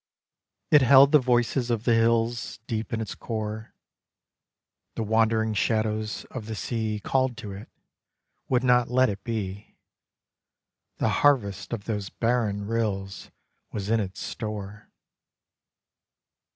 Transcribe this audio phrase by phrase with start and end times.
[0.71, 3.75] It held the voices of the hills Deep in its core;
[4.95, 7.69] The wandering shadows of the sea Called to it,
[8.49, 9.75] would not let it be;
[10.97, 13.29] The harvest of those barren rills
[13.71, 14.89] Was in its store.